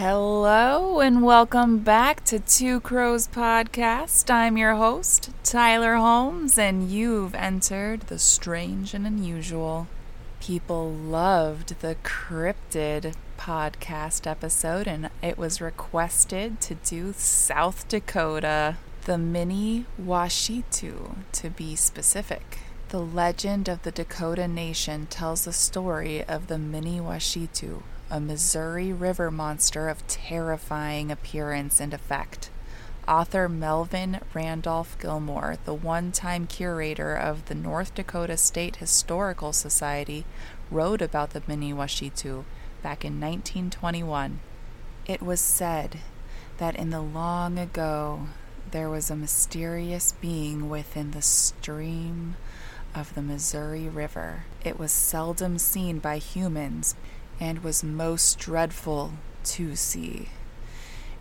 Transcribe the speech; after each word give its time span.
Hello 0.00 1.00
and 1.00 1.22
welcome 1.22 1.80
back 1.80 2.24
to 2.24 2.38
Two 2.38 2.80
Crows 2.80 3.28
Podcast. 3.28 4.30
I'm 4.30 4.56
your 4.56 4.76
host, 4.76 5.28
Tylar 5.44 5.98
Holmes, 5.98 6.56
and 6.56 6.90
you've 6.90 7.34
entered 7.34 8.00
the 8.06 8.18
strange 8.18 8.94
and 8.94 9.06
unusual. 9.06 9.88
People 10.40 10.90
loved 10.90 11.80
the 11.80 11.96
cryptid 12.02 13.14
podcast 13.36 14.26
episode, 14.26 14.88
and 14.88 15.10
it 15.20 15.36
was 15.36 15.60
requested 15.60 16.62
to 16.62 16.76
do 16.76 17.12
South 17.14 17.86
Dakota, 17.86 18.78
the 19.04 19.18
mini 19.18 19.84
Washitu, 20.02 21.16
to 21.32 21.50
be 21.50 21.76
specific. 21.76 22.60
The 22.88 23.00
legend 23.00 23.68
of 23.68 23.82
the 23.82 23.92
Dakota 23.92 24.48
Nation 24.48 25.08
tells 25.08 25.44
the 25.44 25.52
story 25.52 26.24
of 26.24 26.46
the 26.46 26.56
mini 26.56 27.00
Washitu, 27.00 27.82
a 28.10 28.18
Missouri 28.18 28.92
River 28.92 29.30
monster 29.30 29.88
of 29.88 30.06
terrifying 30.08 31.12
appearance 31.12 31.80
and 31.80 31.94
effect. 31.94 32.50
Author 33.06 33.48
Melvin 33.48 34.20
Randolph 34.34 34.96
Gilmore, 35.00 35.58
the 35.64 35.74
one 35.74 36.12
time 36.12 36.46
curator 36.46 37.14
of 37.14 37.46
the 37.46 37.54
North 37.54 37.94
Dakota 37.94 38.36
State 38.36 38.76
Historical 38.76 39.52
Society, 39.52 40.24
wrote 40.70 41.00
about 41.00 41.30
the 41.30 41.42
Mini 41.46 41.72
Washitu 41.72 42.44
back 42.82 43.04
in 43.04 43.20
1921. 43.20 44.40
It 45.06 45.22
was 45.22 45.40
said 45.40 45.98
that 46.58 46.76
in 46.76 46.90
the 46.90 47.00
long 47.00 47.58
ago 47.58 48.26
there 48.70 48.90
was 48.90 49.10
a 49.10 49.16
mysterious 49.16 50.12
being 50.20 50.68
within 50.68 51.12
the 51.12 51.22
stream 51.22 52.36
of 52.94 53.14
the 53.14 53.22
Missouri 53.22 53.88
River. 53.88 54.44
It 54.64 54.78
was 54.78 54.92
seldom 54.92 55.58
seen 55.58 55.98
by 55.98 56.18
humans 56.18 56.94
and 57.40 57.64
was 57.64 57.82
most 57.82 58.38
dreadful 58.38 59.14
to 59.44 59.74
see. 59.74 60.28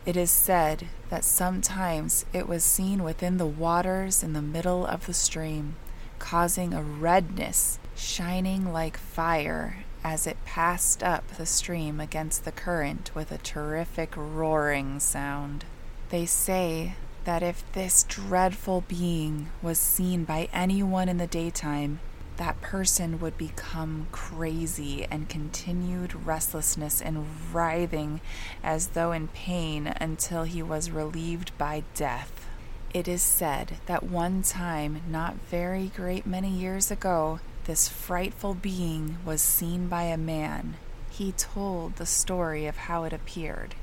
It 0.06 0.18
is 0.18 0.32
said 0.32 0.88
that 1.10 1.24
sometimes 1.24 2.26
it 2.34 2.48
was 2.48 2.64
seen 2.64 3.04
within 3.04 3.38
the 3.38 3.46
waters 3.46 4.24
in 4.24 4.34
the 4.34 4.42
middle 4.42 4.86
of 4.86 5.06
the 5.06 5.14
stream, 5.14 5.76
causing 6.20 6.74
a 6.74 6.84
redness, 6.84 7.80
shining 7.96 8.72
like 8.72 8.98
fire 8.98 9.86
as 10.04 10.26
it 10.26 10.44
passed 10.46 11.04
up 11.04 11.28
the 11.28 11.46
stream 11.46 12.00
against 12.00 12.46
the 12.46 12.52
current 12.52 13.12
with 13.14 13.32
a 13.32 13.38
terrific 13.38 14.14
roaring 14.16 15.00
sound. 15.00 15.66
They 16.10 16.26
say 16.26 16.96
that 17.26 17.44
if 17.44 17.70
this 17.74 18.04
dreadful 18.04 18.86
being 18.88 19.50
was 19.62 19.78
seen 19.78 20.24
by 20.24 20.50
anyone 20.54 21.10
in 21.10 21.18
the 21.18 21.28
daytime, 21.28 22.00
that 22.40 22.62
person 22.62 23.20
would 23.20 23.38
become 23.38 24.08
crazy 24.14 25.06
and 25.12 25.28
continued 25.28 26.26
restlessness 26.26 27.02
and 27.02 27.26
writhing 27.52 28.22
as 28.64 28.88
though 28.88 29.12
in 29.12 29.28
pain 29.28 29.94
until 30.00 30.44
he 30.44 30.64
was 30.64 30.90
relieved 30.90 31.56
by 31.58 31.84
death. 31.96 32.48
It 32.94 33.10
is 33.10 33.22
said 33.22 33.76
that 33.88 34.04
one 34.04 34.42
time, 34.42 35.02
not 35.10 35.36
very 35.52 35.92
great 35.94 36.26
many 36.26 36.50
years 36.50 36.90
ago, 36.90 37.42
this 37.66 37.90
frightful 37.90 38.54
being 38.54 39.18
was 39.26 39.42
seen 39.42 39.90
by 39.90 40.04
a 40.04 40.18
man. 40.18 40.76
He 41.10 41.34
told 41.34 41.98
the 41.98 42.06
story 42.06 42.66
of 42.68 42.78
how 42.78 43.04
it 43.04 43.12
appeared. 43.12 43.76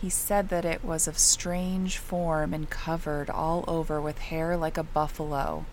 He 0.00 0.08
said 0.08 0.48
that 0.48 0.64
it 0.64 0.82
was 0.82 1.06
of 1.06 1.18
strange 1.18 1.98
form 1.98 2.54
and 2.54 2.70
covered 2.70 3.28
all 3.28 3.64
over 3.68 4.00
with 4.00 4.18
hair 4.18 4.56
like 4.56 4.78
a 4.78 4.82
buffalo, 4.82 5.66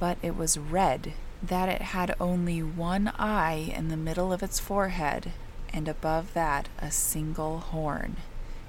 but 0.00 0.16
it 0.22 0.34
was 0.34 0.56
red 0.56 1.12
that 1.42 1.68
it 1.68 1.82
had 1.82 2.14
only 2.20 2.62
one 2.62 3.08
eye 3.18 3.72
in 3.74 3.88
the 3.88 3.96
middle 3.96 4.32
of 4.32 4.42
its 4.42 4.60
forehead, 4.60 5.32
and 5.72 5.88
above 5.88 6.34
that 6.34 6.68
a 6.78 6.90
single 6.90 7.58
horn. 7.58 8.16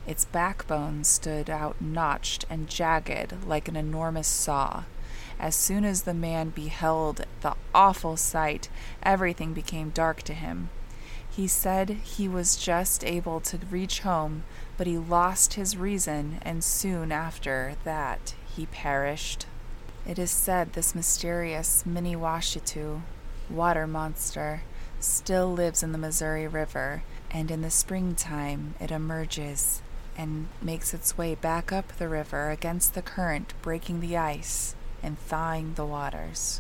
Its 0.06 0.26
backbone 0.26 1.04
stood 1.04 1.50
out 1.50 1.80
notched 1.80 2.46
and 2.50 2.68
jagged 2.68 3.46
like 3.46 3.68
an 3.68 3.76
enormous 3.76 4.28
saw. 4.28 4.84
As 5.40 5.56
soon 5.56 5.86
as 5.86 6.04
the 6.04 6.14
man 6.14 6.50
beheld 6.50 7.26
the 7.42 7.56
awful 7.73 8.17
sight, 8.17 8.70
everything 9.02 9.54
became 9.54 9.89
dark 9.89 10.22
to 10.23 10.33
him. 10.33 10.70
He 11.30 11.48
said 11.48 11.89
he 11.89 12.28
was 12.28 12.56
just 12.56 13.04
able 13.04 13.39
to 13.42 13.58
reach 13.72 14.02
home, 14.02 14.44
but 14.78 14.88
he 14.88 14.98
lost 14.98 15.56
his 15.56 15.76
reason, 15.76 16.39
and 16.44 16.64
soon 16.64 17.12
after 17.12 17.76
that 17.83 18.36
he 18.56 18.67
perished. 18.67 19.45
It 20.05 20.19
is 20.19 20.31
said 20.31 20.73
this 20.73 20.93
mysterious 20.93 21.86
mini 21.86 22.14
Washitu, 22.14 23.02
water 23.49 23.87
monster, 23.87 24.64
still 24.99 25.53
lives 25.53 25.81
in 25.81 25.93
the 25.93 25.97
Missouri 25.97 26.45
River, 26.45 27.03
and 27.31 27.49
in 27.49 27.61
the 27.61 27.69
springtime 27.69 28.75
it 28.81 28.91
emerges 28.91 29.81
and 30.17 30.47
makes 30.61 30.93
its 30.93 31.17
way 31.17 31.36
back 31.36 31.71
up 31.71 31.87
the 31.97 32.09
river 32.09 32.49
against 32.49 32.93
the 32.93 33.02
current, 33.02 33.53
breaking 33.61 34.02
the 34.02 34.17
ice 34.17 34.75
and 35.02 35.17
thawing 35.19 35.75
the 35.75 35.86
waters. 35.86 36.59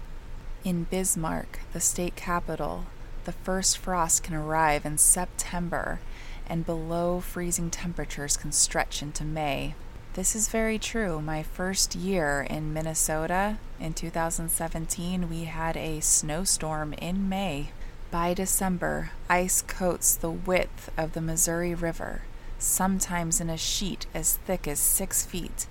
In 0.63 0.85
Bismarck, 0.85 1.59
the 1.73 1.81
state 1.81 2.15
capital, 2.15 2.85
the 3.25 3.33
first 3.33 3.77
frost 3.77 4.23
can 4.23 4.35
arrive 4.35 4.85
in 4.85 4.97
September, 4.97 5.99
and 6.47 6.65
below 6.65 7.19
freezing 7.19 7.69
temperatures 7.69 8.37
can 8.37 8.53
stretch 8.53 9.01
into 9.01 9.25
May. 9.25 9.75
This 10.15 10.35
is 10.35 10.47
very 10.47 10.77
true. 10.77 11.19
My 11.19 11.41
first 11.41 11.95
year 11.95 12.45
in 12.47 12.71
Minnesota 12.71 13.57
in 13.79 13.95
2017, 13.95 15.27
we 15.27 15.45
had 15.45 15.75
a 15.75 16.01
snowstorm 16.01 16.93
in 16.93 17.27
May. 17.27 17.71
By 18.11 18.35
December, 18.35 19.09
ice 19.27 19.63
coats 19.63 20.15
the 20.15 20.29
width 20.29 20.91
of 20.95 21.13
the 21.13 21.21
Missouri 21.21 21.73
River, 21.73 22.21
sometimes 22.59 23.41
in 23.41 23.49
a 23.49 23.57
sheet 23.57 24.05
as 24.13 24.37
thick 24.45 24.67
as 24.67 24.79
six 24.79 25.25
feet, 25.25 25.65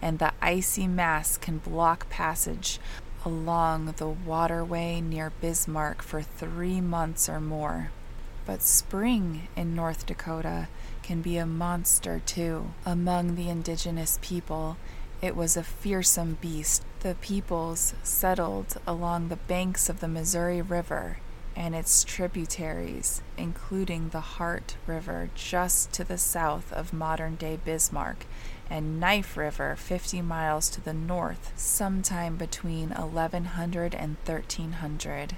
and 0.00 0.20
the 0.20 0.32
icy 0.40 0.86
mass 0.86 1.36
can 1.36 1.58
block 1.58 2.08
passage 2.08 2.78
along 3.24 3.94
the 3.96 4.06
waterway 4.06 5.00
near 5.00 5.32
Bismarck 5.40 6.02
for 6.02 6.22
three 6.22 6.80
months 6.80 7.28
or 7.28 7.40
more. 7.40 7.90
But 8.46 8.62
spring 8.62 9.48
in 9.56 9.74
North 9.74 10.06
Dakota 10.06 10.68
can 11.08 11.22
be 11.22 11.38
a 11.38 11.46
monster 11.46 12.20
too. 12.26 12.66
Among 12.84 13.34
the 13.34 13.48
indigenous 13.48 14.18
people, 14.20 14.76
it 15.22 15.34
was 15.34 15.56
a 15.56 15.62
fearsome 15.62 16.36
beast. 16.38 16.82
The 17.00 17.14
peoples 17.14 17.94
settled 18.02 18.76
along 18.86 19.28
the 19.28 19.36
banks 19.36 19.88
of 19.88 20.00
the 20.00 20.06
Missouri 20.06 20.60
River 20.60 21.16
and 21.56 21.74
its 21.74 22.04
tributaries, 22.04 23.22
including 23.38 24.10
the 24.10 24.20
Heart 24.20 24.76
River 24.86 25.30
just 25.34 25.94
to 25.94 26.04
the 26.04 26.18
south 26.18 26.70
of 26.74 26.92
modern 26.92 27.36
day 27.36 27.58
Bismarck, 27.64 28.26
and 28.68 29.00
Knife 29.00 29.34
River 29.34 29.76
50 29.76 30.20
miles 30.20 30.68
to 30.68 30.82
the 30.82 30.92
north, 30.92 31.54
sometime 31.56 32.36
between 32.36 32.90
1100 32.90 33.94
and 33.94 34.18
1300. 34.26 35.36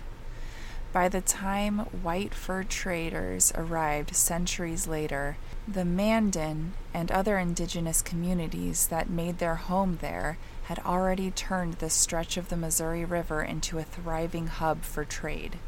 By 0.92 1.08
the 1.08 1.20
time 1.20 1.78
white 2.02 2.34
fur 2.34 2.64
traders 2.64 3.52
arrived 3.54 4.16
centuries 4.16 4.88
later, 4.88 5.36
the 5.68 5.84
Mandan 5.84 6.74
and 6.92 7.12
other 7.12 7.38
indigenous 7.38 8.02
communities 8.02 8.88
that 8.88 9.08
made 9.08 9.38
their 9.38 9.54
home 9.54 9.98
there 10.00 10.36
had 10.64 10.80
already 10.80 11.30
turned 11.30 11.74
this 11.74 11.94
stretch 11.94 12.36
of 12.36 12.48
the 12.48 12.56
Missouri 12.56 13.04
River 13.04 13.40
into 13.40 13.78
a 13.78 13.84
thriving 13.84 14.48
hub 14.48 14.82
for 14.82 15.04
trade. 15.04 15.58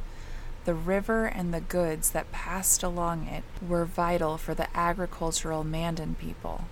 The 0.65 0.75
river 0.75 1.27
and 1.27 1.55
the 1.55 1.61
goods 1.61 2.11
that 2.11 2.33
passed 2.33 2.83
along 2.83 3.29
it 3.29 3.45
were 3.65 3.85
vital 3.85 4.39
for 4.39 4.55
the 4.55 4.77
agricultural 4.77 5.63
Mandan 5.63 6.17
people. 6.17 6.65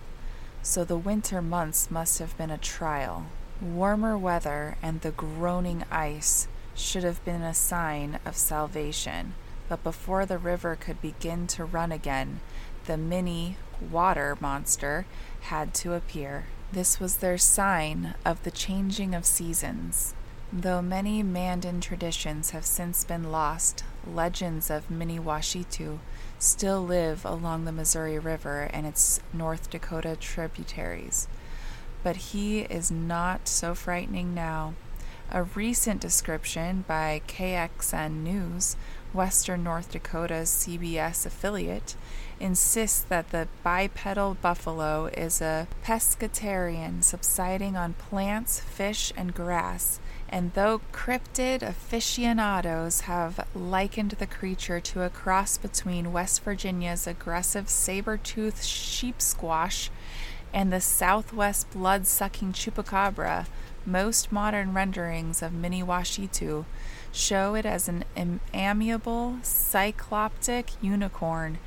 So 0.63 0.85
the 0.85 0.99
winter 0.99 1.41
months 1.41 1.89
must 1.89 2.19
have 2.19 2.37
been 2.37 2.51
a 2.51 2.59
trial. 2.59 3.27
Warmer 3.61 4.19
weather 4.19 4.77
and 4.83 5.03
the 5.03 5.13
groaning 5.13 5.85
ice 5.91 6.49
should 6.75 7.05
have 7.05 7.25
been 7.25 7.43
a 7.43 7.55
sign 7.55 8.19
of 8.25 8.37
salvation, 8.37 9.35
but 9.69 9.83
before 9.83 10.27
the 10.27 10.39
river 10.39 10.77
could 10.79 11.01
begin 11.01 11.47
to 11.49 11.65
run 11.65 11.93
again, 11.93 12.41
the 12.87 12.97
mini 12.97 13.57
water 13.91 14.37
monster 14.41 15.07
had 15.43 15.75
to 15.75 15.95
appear. 15.95 16.47
This 16.73 17.01
was 17.01 17.17
their 17.17 17.39
sign 17.39 18.15
of 18.25 18.43
the 18.45 18.51
changing 18.51 19.15
of 19.15 19.27
seasons. 19.27 20.15
Though 20.53 20.83
many 20.83 21.23
Mandan 21.23 21.81
traditions 21.81 22.51
have 22.51 22.67
since 22.67 23.05
been 23.05 23.31
lost, 23.31 23.85
legends 24.07 24.69
of 24.71 24.91
Mini 24.91 25.19
Washitu 25.19 26.01
still 26.41 26.85
live 26.85 27.25
along 27.25 27.65
the 27.65 27.73
Missouri 27.73 28.19
River 28.19 28.69
and 28.73 28.85
its 28.85 29.21
North 29.33 29.71
Dakota 29.71 30.17
tributaries. 30.19 31.29
But 32.03 32.17
he 32.17 32.61
is 32.61 32.91
not 32.91 33.47
so 33.47 33.75
frightening 33.75 34.35
now. 34.35 34.75
A 35.33 35.45
recent 35.45 36.01
description 36.01 36.85
by 36.89 37.23
KXN 37.29 38.25
News, 38.25 38.77
Western 39.13 39.63
North 39.63 39.93
Dakota's 39.93 40.51
CBS 40.51 41.25
affiliate, 41.25 41.95
insists 42.41 43.03
that 43.03 43.31
the 43.31 43.47
bipedal 43.63 44.37
buffalo 44.43 45.07
is 45.07 45.41
a 45.41 45.69
pescatarian 45.85 47.05
subsiding 47.05 47.77
on 47.77 47.93
plants, 47.93 48.59
fish, 48.59 49.13
and 49.17 49.33
grass, 49.33 50.01
And 50.29 50.55
though 50.55 50.81
cryptid 50.93 51.63
aficionados 51.63 53.03
have 53.03 53.47
likened 53.55 54.13
the 54.13 54.27
creature 54.27 54.81
to 54.81 55.03
a 55.03 55.11
cross 55.11 55.59
between 55.59 56.13
West 56.13 56.43
Virginia's 56.45 57.07
aggressive 57.07 57.69
saber 57.69 58.17
toothed 58.17 58.63
Sheepsquatch 58.63 59.91
and 60.53 60.73
the 60.73 60.81
southwest 60.81 61.71
blood 61.71 62.07
sucking 62.07 62.53
chupacabra, 62.53 63.47
most 63.87 64.31
modern 64.33 64.75
renderings 64.75 65.43
of 65.43 65.53
Mini-Washitu 65.53 66.65
show 67.13 67.55
it 67.55 67.67
as 67.67 67.89
an 67.89 68.41
amiable, 68.53 69.39
cycloptic 69.43 70.71
unicorn. 70.81 71.59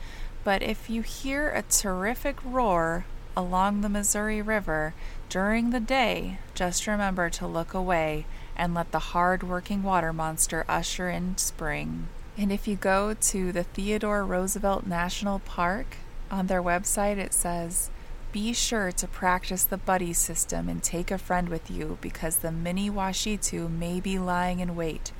But 0.44 0.62
if 0.62 0.90
you 0.90 1.02
hear 1.02 1.50
a 1.50 1.62
terrific 1.64 2.38
roar 2.44 3.06
along 3.36 3.82
the 3.82 3.90
Missouri 3.90 4.42
River 4.42 4.94
during 5.30 5.70
the 5.70 5.80
day, 5.80 6.38
just 6.54 6.86
remember 6.86 7.30
to 7.32 7.48
look 7.48 7.74
away 7.74 8.26
and 8.56 8.74
let 8.74 8.92
the 8.92 9.00
hard 9.00 9.42
working 9.42 9.82
water 9.82 10.14
monster 10.14 10.64
usher 10.70 11.10
in 11.10 11.38
spring. 11.38 12.08
And 12.38 12.52
if 12.52 12.68
you 12.68 12.76
go 12.76 13.14
to 13.14 13.52
the 13.52 13.64
Theodore 13.64 14.26
Roosevelt 14.26 14.86
National 14.86 15.40
Park, 15.40 15.98
on 16.30 16.48
their 16.48 16.64
website 16.64 17.18
it 17.18 17.34
says, 17.34 17.90
be 18.34 18.52
sure 18.52 18.92
to 18.92 19.08
practice 19.08 19.64
the 19.64 19.78
buddy 19.78 20.12
system 20.12 20.68
and 20.68 20.82
take 20.82 21.12
a 21.12 21.20
friend 21.20 21.50
with 21.50 21.70
you 21.70 22.00
because 22.02 22.38
the 22.38 22.52
Mini-Washitu 22.52 23.70
may 23.70 24.00
be 24.00 24.18
lying 24.18 24.60
in 24.60 24.76
wait. 24.76 25.12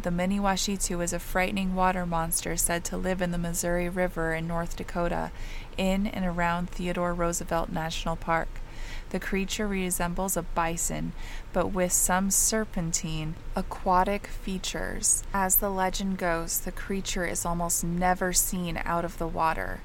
The 0.00 0.10
Mini-Washitu 0.10 1.02
is 1.02 1.14
a 1.14 1.18
frightening 1.18 1.74
water 1.74 2.04
monster 2.04 2.58
said 2.58 2.84
to 2.84 2.98
live 2.98 3.22
in 3.22 3.30
the 3.30 3.38
Missouri 3.38 3.88
River 3.88 4.34
in 4.34 4.46
North 4.46 4.76
Dakota, 4.76 5.32
in 5.78 6.06
and 6.06 6.26
around 6.26 6.68
Theodore 6.68 7.14
Roosevelt 7.14 7.70
National 7.70 8.14
Park. 8.14 8.60
The 9.08 9.20
creature 9.20 9.66
resembles 9.66 10.36
a 10.36 10.42
bison, 10.42 11.12
but 11.54 11.68
with 11.68 11.92
some 11.92 12.30
serpentine, 12.30 13.36
aquatic 13.56 14.26
features. 14.26 15.22
As 15.32 15.56
the 15.56 15.70
legend 15.70 16.18
goes, 16.18 16.60
the 16.60 16.72
creature 16.72 17.24
is 17.24 17.46
almost 17.46 17.82
never 17.82 18.34
seen 18.34 18.78
out 18.84 19.06
of 19.06 19.16
the 19.16 19.26
water, 19.26 19.80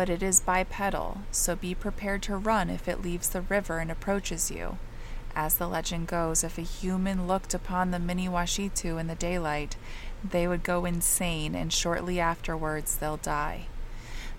but 0.00 0.08
it 0.08 0.22
is 0.22 0.40
bipedal, 0.40 1.18
so 1.30 1.54
be 1.54 1.74
prepared 1.74 2.22
to 2.22 2.34
run 2.34 2.70
if 2.70 2.88
it 2.88 3.02
leaves 3.02 3.28
the 3.28 3.42
river 3.42 3.80
and 3.80 3.90
approaches 3.90 4.50
you. 4.50 4.78
As 5.36 5.56
the 5.56 5.68
legend 5.68 6.06
goes, 6.06 6.42
if 6.42 6.56
a 6.56 6.62
human 6.62 7.26
looked 7.26 7.52
upon 7.52 7.90
the 7.90 7.98
Mini-Washitu 7.98 8.98
in 8.98 9.08
the 9.08 9.14
daylight, 9.14 9.76
they 10.24 10.48
would 10.48 10.62
go 10.62 10.86
insane 10.86 11.54
and 11.54 11.70
shortly 11.70 12.18
afterwards 12.18 12.96
they'll 12.96 13.18
die. 13.18 13.66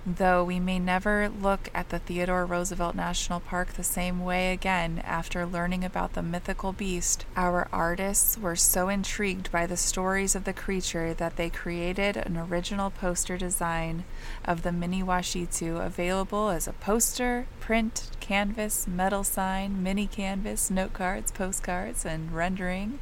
Though 0.04 0.44
we 0.44 0.60
may 0.60 0.80
never 0.80 1.30
look 1.30 1.70
at 1.76 1.90
the 1.90 2.00
Theodore 2.00 2.48
Roosevelt 2.48 2.96
National 2.96 3.40
Park 3.40 3.74
the 3.74 3.84
same 3.84 4.22
way 4.22 4.52
again 4.52 5.00
after 5.06 5.46
learning 5.46 5.84
about 5.84 6.14
the 6.14 6.24
mythical 6.24 6.74
beast, 6.74 7.26
our 7.36 7.68
artists 7.72 8.36
were 8.36 8.56
so 8.56 8.90
intrigued 8.90 9.52
by 9.52 9.68
the 9.68 9.78
stories 9.78 10.34
of 10.34 10.44
the 10.44 10.54
creature 10.54 11.14
that 11.14 11.36
they 11.36 11.52
created 11.52 12.18
an 12.18 12.36
original 12.36 12.90
poster 12.90 13.38
design 13.38 14.04
of 14.44 14.64
the 14.64 14.72
Mini-Washitu 14.72 15.86
available 15.86 16.50
as 16.50 16.68
a 16.68 16.74
poster, 16.74 17.46
print, 17.60 18.10
canvas, 18.20 18.88
metal 18.88 19.24
sign, 19.24 19.84
mini 19.84 20.08
canvas, 20.08 20.72
note 20.72 20.94
cards, 20.94 21.32
postcards, 21.32 22.06
and 22.06 22.32
rendering 22.32 22.98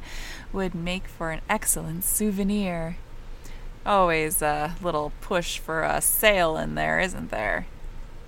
would 0.52 0.74
make 0.74 1.08
for 1.08 1.30
an 1.30 1.40
excellent 1.48 2.04
souvenir. 2.04 2.98
Always 3.86 4.42
a 4.42 4.76
little 4.82 5.12
push 5.20 5.58
for 5.58 5.82
a 5.82 6.00
sale 6.00 6.56
in 6.56 6.74
there, 6.74 7.00
isn't 7.00 7.30
there? 7.30 7.66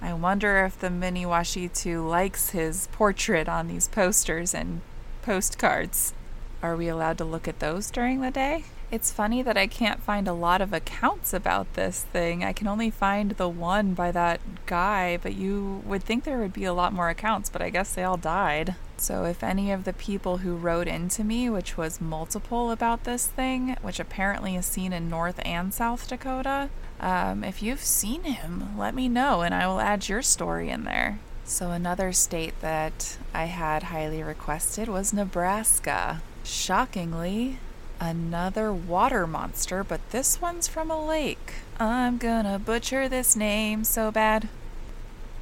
I 0.00 0.14
wonder 0.14 0.64
if 0.64 0.80
the 0.80 0.90
Mini-Washitu 0.90 2.08
likes 2.08 2.50
his 2.50 2.88
portrait 2.92 3.48
on 3.48 3.68
these 3.68 3.86
posters 3.86 4.54
and 4.54 4.80
postcards. 5.20 6.14
Are 6.62 6.74
we 6.74 6.88
allowed 6.88 7.18
to 7.18 7.24
look 7.24 7.46
at 7.46 7.60
those 7.60 7.90
during 7.90 8.20
the 8.20 8.30
day? 8.30 8.64
It's 8.90 9.12
funny 9.12 9.42
that 9.42 9.56
I 9.56 9.66
can't 9.66 10.02
find 10.02 10.26
a 10.26 10.32
lot 10.32 10.60
of 10.60 10.72
accounts 10.72 11.32
about 11.32 11.72
this 11.74 12.02
thing. 12.02 12.44
I 12.44 12.52
can 12.52 12.66
only 12.66 12.90
find 12.90 13.32
the 13.32 13.48
one 13.48 13.94
by 13.94 14.10
that 14.12 14.40
guy, 14.66 15.18
but 15.18 15.34
you 15.34 15.82
would 15.86 16.02
think 16.02 16.24
there 16.24 16.38
would 16.38 16.52
be 16.52 16.64
a 16.64 16.74
lot 16.74 16.92
more 16.92 17.08
accounts, 17.08 17.48
but 17.48 17.62
I 17.62 17.70
guess 17.70 17.94
they 17.94 18.04
all 18.04 18.16
died. 18.16 18.74
So, 19.02 19.24
if 19.24 19.42
any 19.42 19.72
of 19.72 19.82
the 19.82 19.92
people 19.92 20.38
who 20.38 20.54
wrote 20.54 20.86
into 20.86 21.24
me, 21.24 21.50
which 21.50 21.76
was 21.76 22.00
multiple 22.00 22.70
about 22.70 23.02
this 23.02 23.26
thing, 23.26 23.76
which 23.82 23.98
apparently 23.98 24.54
is 24.54 24.64
seen 24.64 24.92
in 24.92 25.10
North 25.10 25.40
and 25.44 25.74
South 25.74 26.06
Dakota, 26.06 26.70
um, 27.00 27.42
if 27.42 27.64
you've 27.64 27.82
seen 27.82 28.22
him, 28.22 28.78
let 28.78 28.94
me 28.94 29.08
know 29.08 29.42
and 29.42 29.52
I 29.52 29.66
will 29.66 29.80
add 29.80 30.08
your 30.08 30.22
story 30.22 30.70
in 30.70 30.84
there. 30.84 31.18
So, 31.44 31.72
another 31.72 32.12
state 32.12 32.54
that 32.60 33.18
I 33.34 33.46
had 33.46 33.82
highly 33.82 34.22
requested 34.22 34.86
was 34.86 35.12
Nebraska. 35.12 36.22
Shockingly, 36.44 37.58
another 37.98 38.72
water 38.72 39.26
monster, 39.26 39.82
but 39.82 40.12
this 40.12 40.40
one's 40.40 40.68
from 40.68 40.92
a 40.92 41.04
lake. 41.04 41.54
I'm 41.80 42.18
gonna 42.18 42.60
butcher 42.60 43.08
this 43.08 43.34
name 43.34 43.82
so 43.82 44.12
bad. 44.12 44.48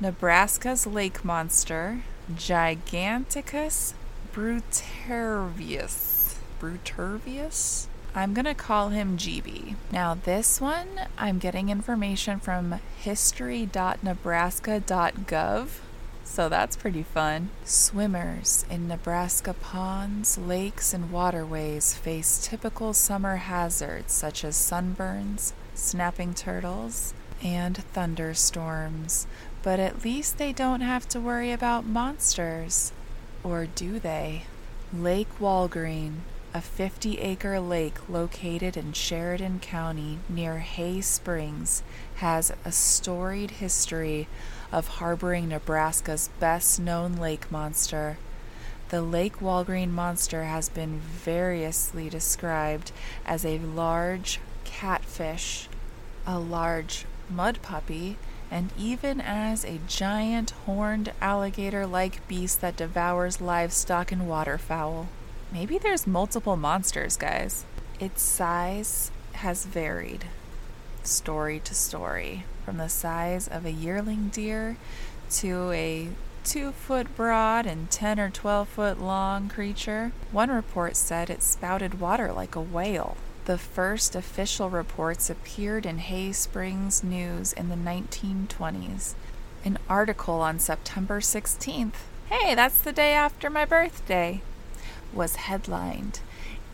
Nebraska's 0.01 0.87
lake 0.87 1.27
monster 1.27 2.01
Giganticus 2.37 3.95
brutervius. 4.33 6.37
Brutervius? 6.61 7.87
I'm 8.15 8.35
going 8.35 8.45
to 8.45 8.55
call 8.55 8.89
him 8.89 9.17
GB. 9.17 9.77
Now, 9.93 10.15
this 10.15 10.61
one, 10.61 10.89
I'm 11.17 11.39
getting 11.39 11.69
information 11.69 12.41
from 12.41 12.81
history.nebraska.gov. 12.99 15.69
So 16.25 16.49
that's 16.49 16.77
pretty 16.77 17.03
fun. 17.03 17.51
Swimmers 17.65 18.65
in 18.71 18.89
Nebraska 18.89 19.55
ponds, 19.55 20.39
lakes, 20.39 20.95
and 20.95 21.11
waterways 21.11 21.95
face 21.95 22.47
typical 22.47 22.93
summer 22.93 23.37
hazards 23.37 24.13
such 24.13 24.45
as 24.45 24.57
sunburns, 24.57 25.53
snapping 25.75 26.35
turtles, 26.35 27.15
and 27.43 27.77
thunderstorms, 27.77 29.27
but 29.63 29.79
at 29.79 30.05
least 30.05 30.39
they 30.39 30.53
don't 30.53 30.81
have 30.81 31.09
to 31.09 31.21
worry 31.21 31.53
about 31.53 31.85
monsters. 31.85 32.93
Or 33.43 33.67
do 33.67 33.99
they? 33.99 34.45
Lake 34.93 35.39
Walgren, 35.39 36.21
a 36.53 36.61
50 36.61 37.19
acre 37.19 37.61
lake 37.61 38.09
located 38.09 38.77
in 38.77 38.93
Sheridan 38.93 39.61
County 39.61 40.19
near 40.29 40.59
Hay 40.59 41.01
Springs, 41.01 41.83
has 42.17 42.53
a 42.65 42.73
storied 42.73 43.53
history 43.53 44.27
of 44.73 44.89
harboring 44.89 45.49
Nebraska's 45.49 46.29
best 46.41 46.81
known 46.81 47.15
lake 47.15 47.51
monster. 47.51 48.19
The 48.89 49.03
Lake 49.03 49.37
Walgren 49.39 49.91
monster 49.91 50.45
has 50.45 50.69
been 50.69 50.99
variously 50.99 52.09
described 52.11 52.91
as 53.25 53.45
a 53.45 53.59
large 53.59 54.41
catfish, 54.65 55.69
a 56.27 56.39
large 56.41 57.05
mud 57.29 57.61
puppy, 57.63 58.17
and 58.51 58.71
even 58.77 59.21
as 59.21 59.65
a 59.65 59.79
giant 59.87 60.51
horned 60.67 61.13
alligator 61.21 61.87
like 61.87 62.27
beast 62.27 62.61
that 62.61 62.77
devours 62.77 63.41
livestock 63.41 64.11
and 64.11 64.29
waterfowl. 64.29 65.09
Maybe 65.53 65.79
there's 65.79 66.07
multiple 66.07 66.57
monsters, 66.57 67.17
guys. 67.17 67.65
Its 67.99 68.23
size 68.23 69.11
has 69.35 69.65
varied, 69.65 70.27
story 71.03 71.61
to 71.61 71.75
story, 71.75 72.45
from 72.65 72.79
the 72.79 72.89
size 72.89 73.49
of 73.49 73.65
a 73.65 73.73
yearling 73.73 74.29
deer 74.29 74.77
to 75.31 75.71
a 75.71 76.09
two 76.43 76.73
foot 76.73 77.15
broad 77.17 77.67
and 77.67 77.91
10 77.91 78.19
or 78.19 78.31
12 78.31 78.69
foot 78.69 79.01
long 79.01 79.49
creature. 79.49 80.13
One 80.33 80.51
report 80.51 80.97
said 80.97 81.31
it 81.31 81.43
spouted 81.43 82.01
water 82.01 82.33
like 82.33 82.57
a 82.57 82.61
whale. 82.61 83.17
The 83.47 83.59
first 83.59 84.15
official 84.15 84.69
reports 84.69 85.31
appeared 85.31 85.87
in 85.87 85.99
Hay 85.99 86.31
Springs 86.33 87.03
News 87.03 87.55
in 87.55 87.71
the 87.71 87.75
1920s. 87.75 89.15
An 89.65 89.79
article 89.89 90.43
on 90.43 90.59
September 90.59 91.21
16th, 91.21 91.95
hey, 92.29 92.55
that's 92.55 92.79
the 92.79 92.93
day 92.93 93.13
after 93.15 93.49
my 93.49 93.65
birthday, 93.65 94.43
was 95.13 95.37
headlined 95.37 96.21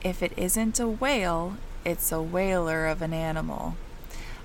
If 0.03 0.23
it 0.23 0.33
isn't 0.37 0.81
a 0.81 0.89
whale, 0.89 1.57
it's 1.85 2.11
a 2.11 2.21
whaler 2.21 2.87
of 2.87 3.01
an 3.01 3.13
animal. 3.13 3.77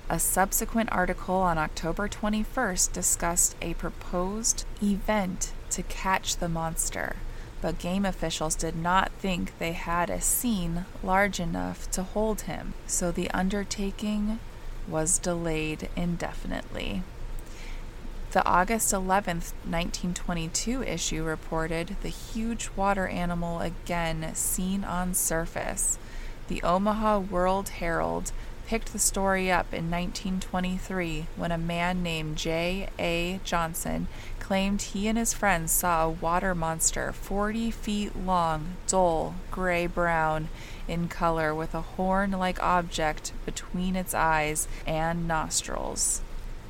A 0.08 0.18
subsequent 0.18 0.90
article 0.92 1.36
on 1.36 1.58
October 1.58 2.08
21st 2.08 2.92
discussed 2.92 3.56
a 3.60 3.74
proposed 3.74 4.64
event 4.80 5.52
to 5.70 5.82
catch 5.82 6.36
the 6.36 6.48
monster 6.48 7.16
but 7.62 7.78
game 7.78 8.04
officials 8.04 8.56
did 8.56 8.76
not 8.76 9.12
think 9.12 9.56
they 9.58 9.72
had 9.72 10.10
a 10.10 10.20
seine 10.20 10.84
large 11.02 11.40
enough 11.40 11.90
to 11.92 12.02
hold 12.02 12.42
him, 12.42 12.74
so 12.86 13.10
the 13.10 13.30
undertaking 13.30 14.40
was 14.88 15.18
delayed 15.18 15.88
indefinitely. 15.96 17.02
The 18.32 18.44
August 18.44 18.92
11, 18.92 19.36
1922 19.36 20.82
issue 20.82 21.22
reported 21.22 21.96
the 22.02 22.08
huge 22.08 22.70
water 22.74 23.06
animal 23.06 23.60
again 23.60 24.34
seen 24.34 24.82
on 24.84 25.14
surface. 25.14 25.98
The 26.48 26.62
Omaha 26.62 27.20
World 27.20 27.68
Herald 27.68 28.32
picked 28.66 28.92
the 28.92 28.98
story 28.98 29.50
up 29.50 29.66
in 29.74 29.90
1923 29.90 31.26
when 31.36 31.52
a 31.52 31.58
man 31.58 32.02
named 32.02 32.36
J. 32.38 32.88
A. 32.98 33.38
Johnson 33.44 34.08
claimed 34.52 34.82
he 34.82 35.08
and 35.08 35.16
his 35.16 35.32
friends 35.32 35.72
saw 35.72 36.04
a 36.04 36.10
water 36.10 36.54
monster 36.54 37.10
40 37.10 37.70
feet 37.70 38.14
long, 38.14 38.76
dull, 38.86 39.34
gray 39.50 39.86
brown 39.86 40.50
in 40.86 41.08
color, 41.08 41.54
with 41.54 41.74
a 41.74 41.80
horn 41.80 42.32
like 42.32 42.62
object 42.62 43.32
between 43.46 43.96
its 43.96 44.12
eyes 44.12 44.68
and 44.86 45.26
nostrils. 45.26 46.20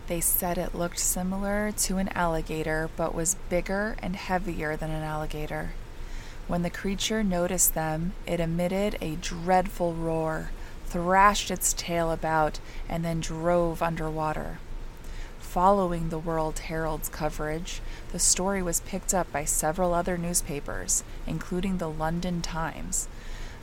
They 0.06 0.20
said 0.20 0.58
it 0.58 0.76
looked 0.76 1.00
similar 1.00 1.72
to 1.78 1.98
an 1.98 2.10
alligator, 2.10 2.88
but 2.96 3.16
was 3.16 3.34
bigger 3.48 3.96
and 4.00 4.14
heavier 4.14 4.76
than 4.76 4.92
an 4.92 5.02
alligator. 5.02 5.72
When 6.46 6.62
the 6.62 6.70
creature 6.70 7.24
noticed 7.24 7.74
them, 7.74 8.12
it 8.28 8.38
emitted 8.38 8.96
a 9.00 9.16
dreadful 9.16 9.92
roar, 9.92 10.52
thrashed 10.86 11.50
its 11.50 11.72
tail 11.72 12.12
about, 12.12 12.60
and 12.88 13.04
then 13.04 13.18
drove 13.18 13.82
underwater. 13.82 14.58
Following 15.52 16.08
the 16.08 16.18
World 16.18 16.60
Herald's 16.60 17.10
coverage, 17.10 17.82
the 18.10 18.18
story 18.18 18.62
was 18.62 18.80
picked 18.80 19.12
up 19.12 19.30
by 19.30 19.44
several 19.44 19.92
other 19.92 20.16
newspapers, 20.16 21.04
including 21.26 21.76
the 21.76 21.90
London 21.90 22.40
Times. 22.40 23.06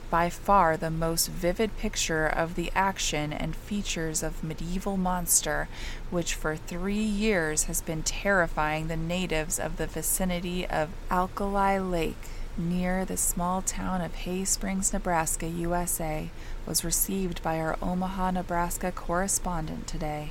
By 0.08 0.30
far 0.30 0.76
the 0.76 0.92
most 0.92 1.26
vivid 1.26 1.76
picture 1.78 2.28
of 2.28 2.54
the 2.54 2.70
action 2.76 3.32
and 3.32 3.56
features 3.56 4.22
of 4.22 4.44
medieval 4.44 4.96
monster, 4.96 5.66
which 6.10 6.32
for 6.32 6.54
three 6.54 7.02
years 7.02 7.64
has 7.64 7.82
been 7.82 8.04
terrifying 8.04 8.86
the 8.86 8.96
natives 8.96 9.58
of 9.58 9.76
the 9.76 9.88
vicinity 9.88 10.64
of 10.68 10.90
Alkali 11.10 11.78
Lake 11.78 12.28
near 12.56 13.04
the 13.04 13.16
small 13.16 13.62
town 13.62 14.00
of 14.00 14.14
Hay 14.14 14.44
Springs, 14.44 14.92
Nebraska, 14.92 15.48
USA, 15.48 16.30
was 16.66 16.84
received 16.84 17.42
by 17.42 17.58
our 17.58 17.76
Omaha, 17.82 18.30
Nebraska 18.30 18.92
correspondent 18.92 19.88
today. 19.88 20.30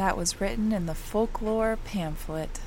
That 0.00 0.16
was 0.16 0.40
written 0.40 0.72
in 0.72 0.86
the 0.86 0.94
folklore 0.94 1.76
pamphlet. 1.84 2.62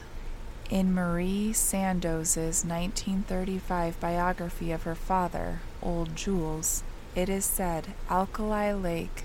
In 0.70 0.94
Mari 0.94 1.52
Sandoz's 1.52 2.64
1935 2.64 4.00
biography 4.00 4.72
of 4.72 4.84
her 4.84 4.94
father, 4.94 5.62
Old 5.82 6.16
Jules, 6.16 6.84
it 7.16 7.30
is 7.30 7.44
said 7.44 7.96
Alkali 8.08 8.72
Lake, 8.74 9.24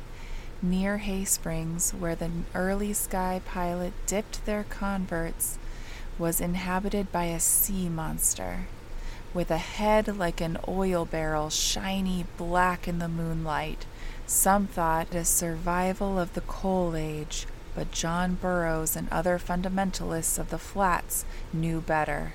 near 0.63 0.97
Hay 0.97 1.27
Springs, 1.27 1.91
where 1.91 2.15
the 2.15 2.31
early 2.55 2.95
sky 2.95 3.43
pilot 3.45 3.93
dipped 4.07 4.47
their 4.47 4.65
converts, 4.65 5.59
was 6.19 6.41
inhabited 6.41 7.13
by 7.13 7.25
a 7.25 7.39
sea 7.39 7.91
monster 7.91 8.69
with 9.35 9.51
a 9.51 9.59
head 9.59 10.17
like 10.17 10.41
an 10.41 10.57
oil 10.67 11.05
barrel, 11.05 11.51
shiny 11.51 12.25
black 12.39 12.89
in 12.89 13.01
the 13.01 13.09
moonlight. 13.09 13.85
Some 14.27 14.67
thought 14.67 15.15
a 15.15 15.27
survival 15.27 16.19
of 16.19 16.33
the 16.33 16.41
coal 16.41 16.97
age, 16.97 17.47
but 17.79 17.93
John 17.93 18.35
Burroughs 18.35 18.97
and 18.97 19.07
other 19.13 19.39
fundamentalists 19.39 20.37
of 20.37 20.51
the 20.51 20.59
flats 20.59 21.25
knew 21.53 21.81
better. 21.81 22.33